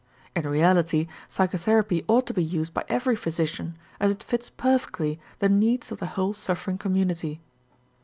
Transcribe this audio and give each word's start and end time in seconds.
In 0.35 0.49
reality 0.49 1.07
psychotherapy 1.29 2.03
ought 2.07 2.25
to 2.25 2.33
be 2.33 2.43
used 2.43 2.73
by 2.73 2.83
every 2.89 3.15
physician, 3.15 3.77
as 3.99 4.09
it 4.09 4.23
fits 4.23 4.49
perfectly 4.49 5.19
the 5.37 5.47
needs 5.47 5.91
of 5.91 5.99
the 5.99 6.07
whole 6.17 6.33
suffering 6.33 6.79
community. 6.79 7.39